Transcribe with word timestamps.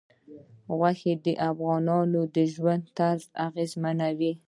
غوښې 0.77 1.13
د 1.25 1.27
افغانانو 1.49 2.21
د 2.35 2.37
ژوند 2.53 2.83
طرز 2.97 3.23
اغېزمنوي. 3.47 4.31